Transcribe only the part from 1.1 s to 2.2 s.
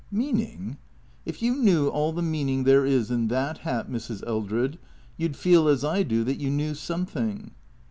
If you knew all